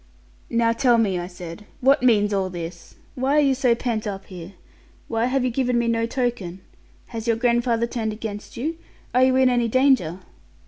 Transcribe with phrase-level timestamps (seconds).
[0.49, 2.95] 'Now tell me,' I said; 'what means all this?
[3.13, 4.53] Why are you so pent up here?
[5.07, 6.61] Why have you given me no token?
[7.09, 8.79] Has your grandfather turned against you?
[9.13, 10.17] Are you in any danger?'